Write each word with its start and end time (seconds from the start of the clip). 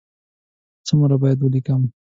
څومره 0.87 1.15
باید 1.21 1.39
ولیکم؟ 1.41 1.81